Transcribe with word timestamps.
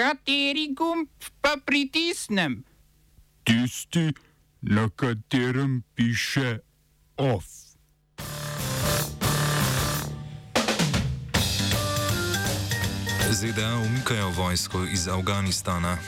Kateri 0.00 0.72
gumb 0.72 1.08
pa 1.44 1.56
pritisnem? 1.64 2.64
Tisti, 3.44 4.12
na 4.62 4.88
katerem 4.88 5.82
piše 5.94 6.58
OF. 7.16 7.44
ZDA 13.30 13.76
umikajo 13.76 14.30
vojsko 14.30 14.84
iz 14.84 15.08
Afganistana. 15.08 15.98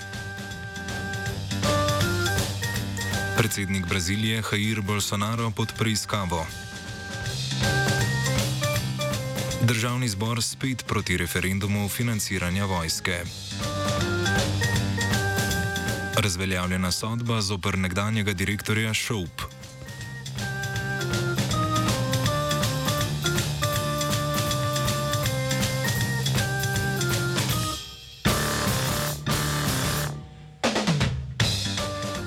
Predsednik 3.36 3.86
Brazilije 3.86 4.42
Jair 4.52 4.80
Bolsonaro 4.80 5.50
pod 5.50 5.72
preiskavo. 5.78 6.46
Državni 9.62 10.08
zbor 10.08 10.42
spet 10.42 10.84
proti 10.86 11.16
referendumu 11.16 11.88
financiranja 11.88 12.64
vojske. 12.64 13.24
Razveljavljena 16.22 16.90
sodba 16.92 17.40
zoper 17.40 17.78
nekdanjega 17.78 18.32
direktorja 18.32 18.94
Šoup. 18.94 19.42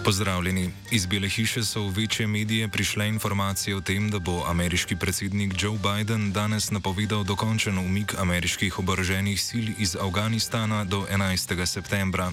Pozdravljeni. 0.06 0.70
Iz 0.92 1.06
Bele 1.06 1.30
hiše 1.30 1.64
so 1.66 1.82
v 1.82 1.90
večje 1.90 2.28
medije 2.28 2.68
prišle 2.68 3.08
informacije 3.08 3.76
o 3.76 3.82
tem, 3.82 4.12
da 4.12 4.20
bo 4.20 4.44
ameriški 4.48 4.96
predsednik 4.96 5.54
Joe 5.58 5.78
Biden 5.78 6.32
danes 6.32 6.72
napovedal 6.72 7.24
dokončen 7.24 7.78
umik 7.78 8.14
ameriških 8.18 8.80
oboroženih 8.80 9.42
sil 9.48 9.66
iz 9.78 9.96
Afganistana 9.96 10.84
do 10.84 11.08
11. 11.12 11.66
septembra. 11.66 12.32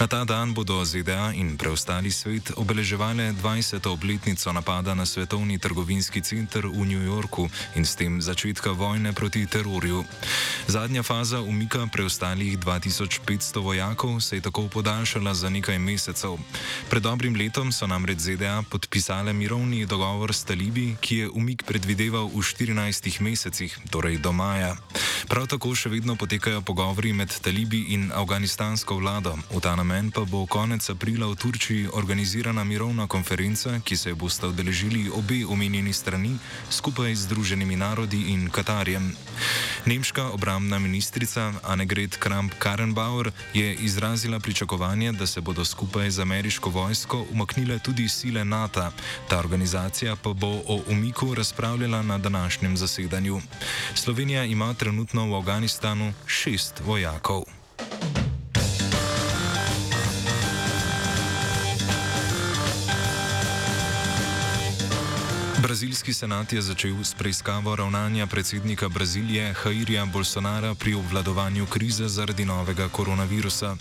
Na 0.00 0.06
ta 0.06 0.24
dan 0.24 0.54
bodo 0.54 0.84
ZDA 0.84 1.32
in 1.34 1.56
preostali 1.56 2.10
svet 2.10 2.52
obeleževali 2.56 3.32
20. 3.32 3.88
obletnico 3.88 4.52
napada 4.52 4.94
na 4.94 5.06
svetovni 5.06 5.58
trgovinski 5.58 6.20
center 6.20 6.66
v 6.66 6.84
New 6.84 7.04
Yorku 7.04 7.48
in 7.74 7.84
s 7.84 7.96
tem 7.96 8.20
začetka 8.20 8.70
vojne 8.70 9.12
proti 9.12 9.46
terorju. 9.46 10.04
Zadnja 10.66 11.02
faza 11.02 11.40
umika 11.40 11.86
preostalih 11.92 12.58
2500 12.58 13.62
vojakov 13.62 14.20
se 14.20 14.36
je 14.36 14.40
tako 14.40 14.68
podaljšala 14.68 15.34
za 15.34 15.48
nekaj 15.48 15.78
mesecev. 15.78 16.36
Pred 16.90 17.05
dobrim 17.06 17.38
letom 17.38 17.70
so 17.70 17.86
namreč 17.86 18.18
ZDA 18.18 18.66
podpisale 18.66 19.30
mirovni 19.32 19.86
dogovor 19.86 20.34
s 20.34 20.42
talibi, 20.42 20.96
ki 20.98 21.16
je 21.16 21.26
umik 21.30 21.62
predvideval 21.62 22.26
v 22.26 22.42
14 22.42 23.22
mesecih, 23.22 23.70
torej 23.94 24.18
do 24.18 24.34
maja. 24.34 24.74
Prav 25.30 25.46
tako 25.46 25.70
še 25.78 25.86
vedno 25.86 26.18
potekajo 26.18 26.66
pogovori 26.66 27.14
med 27.14 27.30
talibi 27.30 27.94
in 27.94 28.10
afganistansko 28.10 28.98
vlado. 28.98 29.38
V 29.54 29.62
ta 29.62 29.78
namen 29.78 30.10
pa 30.10 30.26
bo 30.26 30.50
konec 30.50 30.82
aprila 30.90 31.30
v 31.30 31.38
Turčiji 31.38 31.94
organizirana 31.94 32.66
mirovna 32.66 33.06
konferenca, 33.06 33.78
ki 33.86 33.94
se 33.94 34.10
boste 34.18 34.50
odeležili 34.50 35.06
obe 35.06 35.46
omenjeni 35.46 35.94
strani 35.94 36.34
skupaj 36.74 37.14
z 37.14 37.30
Združenimi 37.30 37.78
narodi 37.78 38.34
in 38.34 38.50
Katarjem. 38.50 39.14
Nemška 39.86 40.34
obramna 40.34 40.82
ministrica 40.82 41.54
Annegret 41.62 42.18
Kramp-Karrenbauer 42.18 43.30
je 43.54 43.74
izrazila 43.86 44.42
pričakovanje, 44.42 45.12
da 45.12 45.26
se 45.26 45.38
bodo 45.40 45.62
skupaj 45.62 46.10
z 46.10 46.26
ameriško 46.26 46.70
vojsko 46.70 46.95
vojsko 46.96 47.26
umaknile 47.32 47.78
tudi 47.78 48.08
sile 48.08 48.44
NATO. 48.44 48.92
Ta 49.28 49.38
organizacija 49.38 50.16
pa 50.16 50.32
bo 50.32 50.46
o 50.46 50.80
umiku 50.88 51.34
razpravljala 51.34 52.02
na 52.02 52.18
današnjem 52.18 52.76
zasedanju. 52.76 53.40
Slovenija 53.94 54.44
ima 54.44 54.74
trenutno 54.74 55.26
v 55.26 55.36
Afganistanu 55.36 56.12
šest 56.26 56.80
vojakov. 56.80 57.55
Brazilski 65.62 66.12
senat 66.12 66.52
je 66.52 66.62
začel 66.62 67.00
s 67.04 67.14
preiskavo 67.14 67.76
ravnanja 67.76 68.26
predsednika 68.26 68.88
Brazilije 68.88 69.54
Jairja 69.64 70.04
Bolsonara 70.04 70.74
pri 70.74 70.94
obvladovanju 70.94 71.66
krize 71.66 72.08
zaradi 72.08 72.44
novega 72.44 72.88
koronavirusa. 72.88 73.76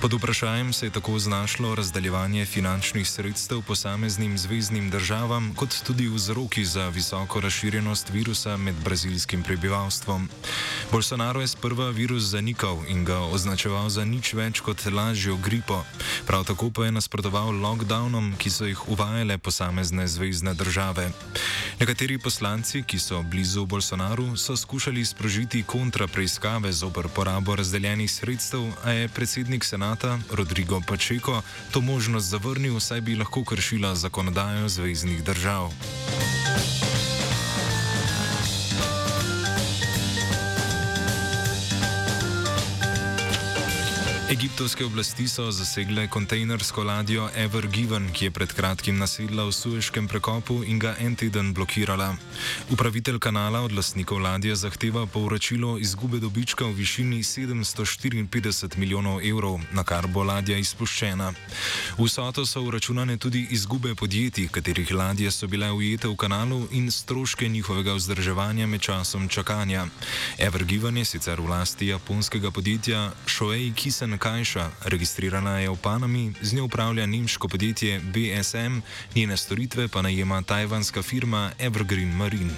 Pod 0.00 0.12
vprašanjem 0.12 0.72
se 0.72 0.86
je 0.86 0.90
tako 0.90 1.18
znašlo 1.18 1.74
razdaljevanje 1.74 2.46
finančnih 2.46 3.08
sredstev 3.08 3.62
posameznim 3.62 4.38
zvezdnim 4.38 4.90
državam, 4.90 5.52
kot 5.56 5.82
tudi 5.86 6.08
vzroki 6.08 6.64
za 6.64 6.88
visoko 6.88 7.40
razširjenost 7.40 8.10
virusa 8.10 8.56
med 8.56 8.74
brazilskim 8.84 9.42
prebivalstvom. 9.42 10.28
Bolsonaro 10.92 11.40
je 11.40 11.48
sprva 11.48 11.90
virus 11.90 12.22
zanikal 12.22 12.78
in 12.88 13.04
ga 13.04 13.18
označeval 13.18 13.88
za 13.88 14.04
nič 14.04 14.32
več 14.32 14.60
kot 14.60 14.86
lažjo 14.86 15.36
gripo. 15.36 15.84
Prav 16.26 16.44
tako 16.44 16.70
pa 16.70 16.84
je 16.84 16.92
nasprotoval 16.92 17.52
lockdownom, 17.52 18.36
ki 18.38 18.50
so 18.50 18.64
jih 18.64 18.88
uvajale 18.88 19.38
posamezne 19.38 20.08
zvezdne 20.08 20.54
države. 20.54 21.09
Nekateri 21.80 22.18
poslanci, 22.18 22.82
ki 22.82 22.98
so 22.98 23.22
blizu 23.22 23.66
Bolsonaru, 23.66 24.36
so 24.36 24.56
skušali 24.56 25.04
sprožiti 25.04 25.62
kontrapreiskave 25.62 26.72
zoper 26.72 27.08
porabo 27.08 27.56
razdeljenih 27.56 28.10
sredstev, 28.10 28.66
a 28.84 28.90
je 28.90 29.08
predsednik 29.08 29.64
senata 29.64 30.18
Rodrigo 30.32 30.80
Pačeko 30.80 31.42
to 31.70 31.80
možnost 31.80 32.26
zavrnil, 32.26 32.80
saj 32.80 33.00
bi 33.00 33.16
lahko 33.16 33.44
kršila 33.44 33.94
zakonodajo 33.94 34.68
zvezdnih 34.68 35.24
držav. 35.24 35.72
Egiptovske 44.30 44.84
oblasti 44.84 45.28
so 45.28 45.50
zasegle 45.50 46.08
kontejnersko 46.08 46.84
ladjo 46.84 47.28
Ever 47.34 47.66
Given, 47.66 48.12
ki 48.12 48.24
je 48.24 48.30
pred 48.30 48.52
kratkim 48.52 48.98
nasedla 48.98 49.42
v 49.44 49.52
Sueškem 49.52 50.06
prekopu 50.08 50.60
in 50.62 50.78
ga 50.78 50.94
en 51.02 51.16
teden 51.18 51.50
blokirala. 51.54 52.14
Upravitelj 52.70 53.18
kanala 53.18 53.60
od 53.66 53.72
lastnikov 53.72 54.22
ladje 54.22 54.54
zahteva 54.54 55.06
povračilo 55.06 55.78
izgube 55.78 56.20
dobička 56.22 56.64
v 56.64 56.78
višini 56.78 57.18
754 57.22 58.78
milijonov 58.78 59.18
evrov, 59.26 59.58
na 59.72 59.82
kar 59.82 60.06
bo 60.06 60.22
ladja 60.22 60.58
izpuščena. 60.58 61.32
V 61.98 62.08
soto 62.08 62.46
so 62.46 62.62
uračunane 62.62 63.18
tudi 63.18 63.48
izgube 63.50 63.94
podjetij, 63.94 64.48
katerih 64.48 64.94
ladje 64.94 65.30
so 65.30 65.50
bile 65.50 65.72
ujete 65.72 66.06
v 66.08 66.14
kanalu 66.16 66.68
in 66.70 66.90
stroške 66.90 67.48
njihovega 67.48 67.98
vzdrževanja 67.98 68.66
med 68.66 68.80
časom 68.80 69.28
čakanja. 69.28 69.86
Ever 70.38 70.64
Given 70.64 70.96
je 70.96 71.04
sicer 71.04 71.40
v 71.40 71.50
lasti 71.50 71.90
japonskega 71.90 72.50
podjetja 72.50 73.10
Shoei 73.26 73.72
Kisen 73.74 74.19
Kajša, 74.20 74.84
registrirana 74.84 75.64
je 75.64 75.72
v 75.72 75.76
Panami, 75.80 76.32
z 76.44 76.52
njo 76.52 76.64
upravlja 76.64 77.06
nemško 77.06 77.48
podjetje 77.48 78.00
BSM, 78.00 78.84
njene 79.16 79.36
storitve 79.36 79.88
pa 79.88 80.02
najema 80.02 80.42
tajvanska 80.42 81.02
firma 81.02 81.50
Evergreen 81.58 82.12
Marine. 82.12 82.52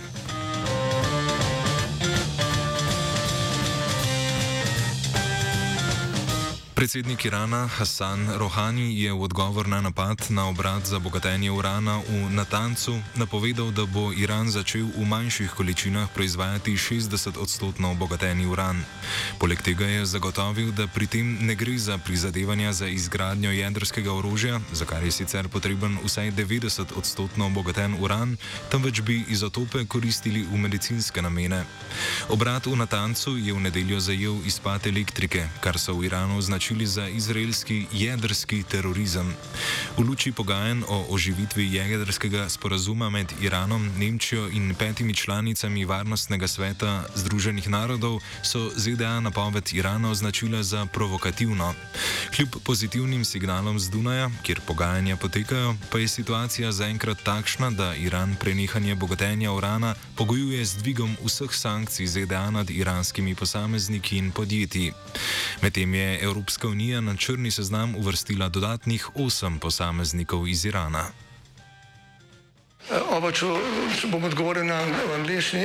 Predsednik 6.83 7.25
Irana 7.25 7.71
Hassan 7.71 8.27
Rohani 8.43 8.99
je 8.99 9.15
v 9.15 9.23
odgovor 9.23 9.71
na 9.71 9.79
napad 9.79 10.19
na 10.35 10.51
obrat 10.51 10.83
za 10.83 10.99
bogatenje 10.99 11.47
urana 11.55 12.03
v 12.03 12.35
Natancu 12.35 12.99
napovedal, 13.15 13.71
da 13.71 13.87
bo 13.87 14.11
Iran 14.11 14.51
začel 14.51 14.91
v 14.91 15.07
manjših 15.07 15.55
količinah 15.55 16.11
proizvajati 16.11 16.75
60-odstotno 16.75 17.95
obogateni 17.95 18.51
uran. 18.51 18.83
Poleg 19.39 19.63
tega 19.63 19.87
je 19.87 20.11
zagotovil, 20.11 20.75
da 20.75 20.91
pri 20.91 21.07
tem 21.07 21.47
ne 21.47 21.55
gre 21.55 21.79
za 21.79 22.03
prizadevanja 22.03 22.75
za 22.75 22.91
izgradnjo 22.91 23.55
jedrskega 23.55 24.11
orožja, 24.11 24.59
za 24.75 24.83
kar 24.83 25.07
je 25.07 25.15
sicer 25.15 25.47
potreben 25.47 26.03
vsaj 26.03 26.35
90-odstotno 26.35 27.47
obogaten 27.47 27.95
uran, 28.03 28.35
temveč 28.75 29.07
bi 29.07 29.23
izotope 29.31 29.87
koristili 29.87 30.43
v 30.43 30.59
medicinske 30.59 31.23
namene. 31.23 31.63
Obrat 32.27 32.67
v 32.67 32.75
Natancu 32.75 33.39
je 33.39 33.55
v 33.55 33.71
nedeljo 33.71 34.03
zajel 34.03 34.43
izpad 34.43 34.91
elektrike, 34.91 35.47
kar 35.63 35.79
so 35.79 35.95
v 35.95 36.11
Iranu 36.11 36.43
značili 36.43 36.72
označili 36.73 36.87
za 36.87 37.09
izraelski 37.09 37.87
jedrski 37.93 38.63
terorizem. 38.63 39.35
V 39.97 40.01
luči 40.01 40.33
pogajanj 40.33 40.83
o 40.89 41.07
oživitvi 41.11 41.73
jedrskega 41.73 42.49
sporazuma 42.49 43.11
med 43.11 43.33
Iranom, 43.41 43.91
Nemčijo 43.99 44.49
in 44.49 44.75
petimi 44.75 45.15
članicami 45.15 45.85
Varnostnega 45.85 46.49
sveta 46.49 47.05
Združenih 47.15 47.69
narodov 47.69 48.21
so 48.43 48.71
ZDA 48.77 49.21
napoved 49.21 49.69
Irana 49.73 50.11
označila 50.11 50.63
za 50.63 50.87
provokativno. 50.87 51.75
Kljub 52.37 52.49
pozitivnim 52.65 53.25
signalom 53.25 53.79
z 53.79 53.91
Dunaja, 53.91 54.31
kjer 54.43 54.61
pogajanja 54.67 55.17
potekajo, 55.17 55.75
pa 55.91 55.99
je 55.99 56.09
situacija 56.09 56.73
zaenkrat 56.73 57.19
takšna, 57.23 57.71
da 57.71 57.95
Iran 57.95 58.37
prenehanje 58.41 58.95
bogatenja 58.95 59.53
urana 59.53 59.95
pogojuje 60.17 60.65
z 60.65 60.75
dvigom 60.77 61.17
vseh 61.25 61.53
sankcij 61.53 62.07
ZDA 62.07 62.51
nad 62.51 62.71
iranskimi 62.71 63.35
posamezniki 63.35 64.17
in 64.17 64.31
podjetji. 64.31 64.93
Medtem 65.63 65.95
je 65.95 66.19
Evropska 66.23 66.52
Evropska 66.53 66.69
unija 66.69 67.01
na 67.01 67.17
črni 67.17 67.51
seznam 67.51 67.95
uvrstila 67.97 68.49
dodatnih 68.49 69.09
osem 69.15 69.59
posameznikov 69.59 70.49
iz 70.49 70.65
Irana. 70.65 71.07
Oba, 73.09 73.33
če 73.33 73.47
bom 74.13 74.25
odgovoril 74.29 74.67
na 74.69 74.83
angliški. 75.17 75.65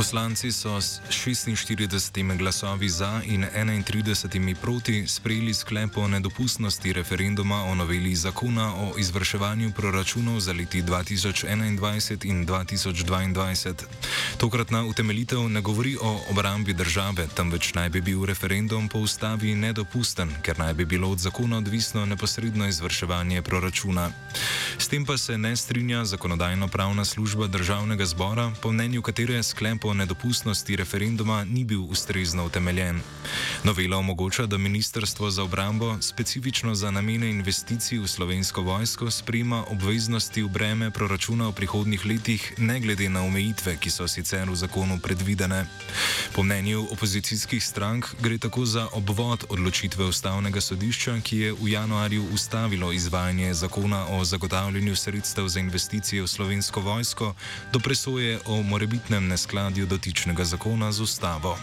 Poslanci 0.00 0.48
so 0.52 0.80
s 0.80 1.00
46 1.08 2.36
glasovi 2.38 2.88
za 2.88 3.20
in 3.24 3.44
31 3.44 4.54
proti 4.54 5.06
sprejeli 5.06 5.54
sklep 5.54 5.96
o 5.96 6.08
nedopustnosti 6.08 6.92
referenduma 6.92 7.64
o 7.64 7.74
noveli 7.74 8.14
zakona 8.16 8.74
o 8.74 8.98
izvrševanju 8.98 9.72
proračunov 9.76 10.40
za 10.40 10.52
leti 10.52 10.82
2021 10.82 12.24
in 12.24 12.46
2022. 12.46 13.74
Tokratna 14.38 14.84
utemeljitev 14.84 15.48
ne 15.48 15.60
govori 15.60 15.96
o 16.00 16.20
obrambi 16.30 16.72
države, 16.72 17.28
temveč 17.36 17.74
naj 17.74 17.88
bi 17.88 18.00
bil 18.00 18.24
referendum 18.24 18.88
po 18.88 18.98
ustavi 18.98 19.54
nedopusten, 19.54 20.32
ker 20.42 20.58
naj 20.58 20.74
bi 20.74 20.84
bilo 20.84 21.10
od 21.10 21.18
zakona 21.18 21.58
odvisno 21.58 22.06
neposredno 22.06 22.68
izvrševanje 22.68 23.42
proračuna. 23.42 24.10
S 24.78 24.88
tem 24.88 25.06
pa 25.06 25.18
se 25.18 25.38
ne 25.38 25.56
strinja 25.56 26.04
zakonodajno-pravna 26.04 27.04
služba 27.04 27.46
državnega 27.46 28.06
zbora, 28.06 28.52
po 28.62 28.72
mnenju 28.72 29.02
katere 29.02 29.42
sklep 29.42 29.84
o 29.84 29.89
nedopustnosti 29.94 30.76
referenduma 30.76 31.44
ni 31.44 31.64
bil 31.64 31.80
ustrezno 31.80 32.44
utemeljen. 32.46 33.00
Novela 33.64 33.96
omogoča, 33.96 34.46
da 34.46 34.58
Ministrstvo 34.58 35.30
za 35.30 35.42
obrambo 35.42 35.96
specifično 36.00 36.74
za 36.74 36.90
namene 36.90 37.30
investicij 37.30 37.98
v 37.98 38.08
slovensko 38.08 38.62
vojsko 38.62 39.10
sprejema 39.10 39.64
obveznosti 39.68 40.42
v 40.42 40.48
breme 40.48 40.90
proračuna 40.90 41.48
v 41.48 41.52
prihodnih 41.52 42.06
letih, 42.06 42.52
ne 42.58 42.80
glede 42.80 43.08
na 43.08 43.22
omejitve, 43.22 43.76
ki 43.76 43.90
so 43.90 44.08
sicer 44.08 44.50
v 44.50 44.56
zakonu 44.56 44.98
predvidene. 45.00 45.66
Po 46.34 46.42
mnenju 46.42 46.88
opozicijskih 46.90 47.64
strank 47.64 48.06
gre 48.20 48.38
tako 48.38 48.64
za 48.66 48.88
obvod 48.92 49.44
odločitve 49.48 50.04
ustavnega 50.04 50.60
sodišča, 50.60 51.20
ki 51.20 51.36
je 51.38 51.52
v 51.52 51.68
januarju 51.68 52.26
ustavilo 52.34 52.92
izvajanje 52.92 53.54
zakona 53.54 54.06
o 54.06 54.24
zagotavljanju 54.24 54.96
sredstev 54.96 55.48
za 55.48 55.60
investicije 55.60 56.22
v 56.22 56.28
slovensko 56.28 56.80
vojsko 56.80 57.34
do 57.72 57.78
presoje 57.80 58.38
o 58.46 58.62
morebitnem 58.62 59.28
neskladju 59.28 59.69
dotičnega 59.86 60.44
zakona 60.44 60.92
z 60.92 61.00
ustavo. 61.00 61.56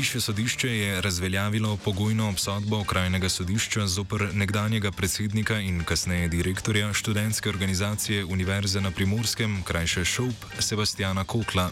Višje 0.00 0.20
sodišče 0.20 0.68
je 0.68 1.00
razveljavilo 1.00 1.76
pogojno 1.76 2.28
obsodbo 2.28 2.78
okrajnega 2.80 3.28
sodišča 3.28 3.86
zoper 3.86 4.28
nekdanjega 4.34 4.90
predsednika 4.92 5.58
in 5.60 5.84
kasneje 5.84 6.28
direktorja 6.28 6.92
študentske 6.92 7.48
organizacije 7.48 8.24
Univerze 8.24 8.80
na 8.80 8.90
Primorskem, 8.90 9.62
krajše 9.62 10.04
ŠOP, 10.04 10.34
Sebastiana 10.58 11.24
Kokla. 11.24 11.70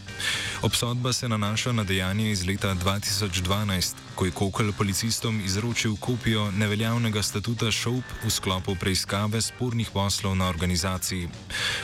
Obsodba 0.62 1.12
se 1.12 1.28
nanaša 1.28 1.72
na 1.72 1.84
dejanje 1.84 2.30
iz 2.30 2.46
leta 2.46 2.74
2012, 2.74 3.94
ko 4.14 4.24
je 4.24 4.30
Kokl 4.30 4.70
policistom 4.78 5.40
izročil 5.44 5.96
kopijo 5.96 6.50
neveljavnega 6.50 7.22
statuta 7.22 7.70
ŠOP 7.70 8.04
v 8.24 8.30
sklopu 8.30 8.74
preiskave 8.74 9.40
spornih 9.40 9.90
poslov 9.90 10.36
na 10.36 10.48
organizaciji. 10.48 11.28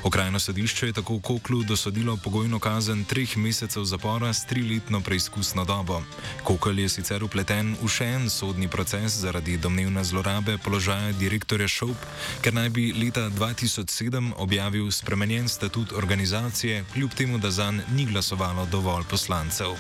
Okrajno 0.03 0.39
sodišče 0.39 0.87
je 0.87 0.93
tako 0.93 1.21
Koklu 1.21 1.63
dosodilo 1.63 2.17
pogojno 2.17 2.59
kazen 2.59 3.05
treh 3.05 3.37
mesecev 3.37 3.85
zapora 3.85 4.33
s 4.33 4.47
triletno 4.47 5.01
preizkusno 5.01 5.65
dobo. 5.65 6.03
Kokl 6.43 6.79
je 6.79 6.89
sicer 6.89 7.23
upleten 7.25 7.77
v 7.83 7.89
še 7.89 8.09
en 8.17 8.27
sodni 8.31 8.69
proces 8.69 9.21
zaradi 9.23 9.57
domnevne 9.57 10.05
zlorabe 10.05 10.59
položaja 10.59 11.13
direktorja 11.21 11.69
ŠOP, 11.69 12.09
ker 12.43 12.57
naj 12.57 12.69
bi 12.75 12.91
leta 12.97 13.29
2007 13.31 14.35
objavil 14.37 14.91
spremenjen 14.91 15.49
statut 15.49 15.93
organizacije, 15.93 16.85
kljub 16.93 17.15
temu, 17.15 17.39
da 17.39 17.51
zanj 17.51 17.85
ni 17.95 18.07
glasovalo 18.11 18.67
dovolj 18.73 19.09
poslancev. 19.11 19.79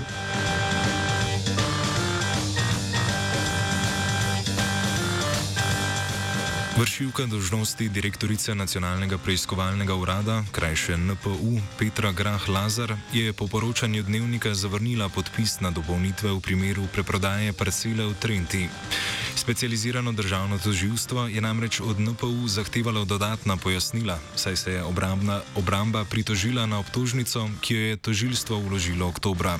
Vršilka 6.74 7.30
dožnosti 7.30 7.86
direktorice 7.88 8.50
Nacionalnega 8.54 9.14
preiskovalnega 9.18 9.94
urada, 9.94 10.42
krajše 10.50 10.96
NPU, 10.98 11.62
Petra 11.78 12.10
Grah 12.10 12.48
Lazar, 12.48 12.96
je 13.12 13.32
po 13.32 13.46
poročanju 13.46 14.02
dnevnika 14.02 14.54
zavrnila 14.54 15.06
podpis 15.08 15.60
na 15.62 15.70
dopolnitve 15.70 16.34
v 16.34 16.40
primeru 16.42 16.82
preprodaje 16.90 17.54
parcele 17.54 18.02
v 18.02 18.18
Trenti. 18.18 18.66
Specializirano 19.36 20.12
državno 20.12 20.58
toživstvo 20.58 21.26
je 21.26 21.40
namreč 21.40 21.80
od 21.80 22.00
NPU 22.00 22.48
zahtevalo 22.48 23.04
dodatna 23.04 23.56
pojasnila, 23.56 24.18
saj 24.34 24.56
se 24.56 24.72
je 24.72 24.82
obrambna, 24.82 25.40
obramba 25.54 26.04
pritožila 26.04 26.66
na 26.66 26.78
obtožnico, 26.78 27.50
ki 27.60 27.74
jo 27.74 27.80
je 27.80 27.96
tožilstvo 27.96 28.58
vložilo 28.58 29.06
oktobra. 29.06 29.58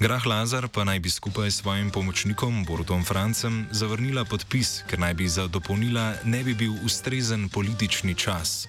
Grah 0.00 0.26
Lazar 0.26 0.68
pa 0.68 0.84
naj 0.84 1.00
bi 1.00 1.10
skupaj 1.10 1.50
s 1.50 1.64
svojim 1.64 1.90
pomočnikom 1.90 2.64
Borutom 2.64 3.04
Francem 3.04 3.66
zavrnila 3.70 4.24
podpis, 4.24 4.84
ker 4.90 4.98
naj 4.98 5.14
bi 5.14 5.28
za 5.28 5.46
dopolnila 5.46 6.14
ne 6.24 6.41
bi 6.44 6.54
bil 6.54 6.74
ustrezen 6.84 7.48
politični 7.48 8.14
čas. 8.14 8.68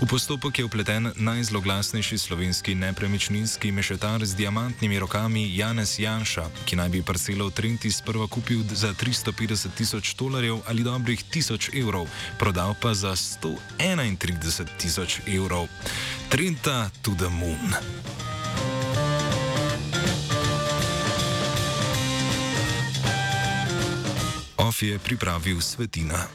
V 0.00 0.06
postopek 0.06 0.58
je 0.58 0.64
vpleten 0.64 1.12
najzloglasnejši 1.16 2.18
slovenski 2.18 2.74
nepremičninski 2.74 3.72
mešetar 3.72 4.24
z 4.24 4.34
diamantnimi 4.34 4.98
rokami 4.98 5.56
Janez 5.56 5.98
Janša, 5.98 6.48
ki 6.64 6.76
naj 6.76 6.88
bi 6.88 7.02
parcelo 7.02 7.46
v 7.48 7.54
Trenti 7.54 7.92
sprva 7.92 8.26
kupil 8.26 8.62
za 8.72 8.94
350 8.94 9.74
tisoč 9.76 10.14
dolarjev 10.14 10.60
ali 10.66 10.82
dobrih 10.82 11.24
1000 11.24 11.74
evrov, 11.80 12.08
prodal 12.38 12.74
pa 12.80 12.94
za 12.94 13.16
131 13.16 14.66
tisoč 14.78 15.20
evrov. 15.26 15.68
Trenta 16.28 16.90
to 17.02 17.14
the 17.14 17.28
moon. 17.28 17.74
Of 24.60 24.82
je 24.82 24.98
pripravil 24.98 25.60
svetina. 25.60 26.28